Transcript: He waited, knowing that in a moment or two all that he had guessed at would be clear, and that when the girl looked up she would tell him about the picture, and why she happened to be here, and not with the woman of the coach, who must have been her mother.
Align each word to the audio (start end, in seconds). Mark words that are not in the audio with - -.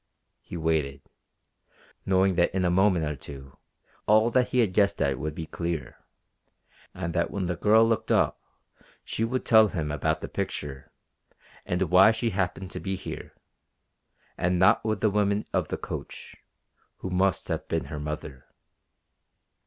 He 0.41 0.57
waited, 0.57 1.03
knowing 2.07 2.33
that 2.33 2.51
in 2.55 2.65
a 2.65 2.71
moment 2.71 3.05
or 3.05 3.15
two 3.15 3.55
all 4.07 4.31
that 4.31 4.47
he 4.49 4.57
had 4.57 4.73
guessed 4.73 4.99
at 4.99 5.19
would 5.19 5.35
be 5.35 5.45
clear, 5.45 5.99
and 6.91 7.13
that 7.13 7.29
when 7.29 7.43
the 7.43 7.55
girl 7.55 7.87
looked 7.87 8.11
up 8.11 8.41
she 9.03 9.23
would 9.23 9.45
tell 9.45 9.67
him 9.67 9.91
about 9.91 10.19
the 10.21 10.27
picture, 10.27 10.91
and 11.67 11.83
why 11.83 12.09
she 12.09 12.31
happened 12.31 12.71
to 12.71 12.79
be 12.79 12.95
here, 12.95 13.35
and 14.39 14.57
not 14.57 14.83
with 14.83 15.01
the 15.01 15.11
woman 15.11 15.45
of 15.53 15.67
the 15.67 15.77
coach, 15.77 16.35
who 16.97 17.11
must 17.11 17.47
have 17.49 17.67
been 17.67 17.85
her 17.85 17.99
mother. 17.99 18.47